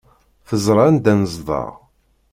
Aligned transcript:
Teẓra 0.47 0.81
anda 0.89 1.13
nezdeɣ. 1.19 1.71